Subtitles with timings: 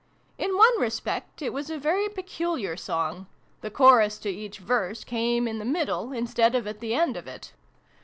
[0.39, 3.27] In one respect it was a very peculiar song:
[3.61, 7.27] the chorus to each verse came in the middle., instead of at the end of
[7.27, 7.53] it.